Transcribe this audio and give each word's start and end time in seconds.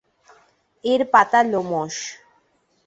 এর 0.85 1.01
পাতা 1.13 1.39
লোমশ। 1.51 1.95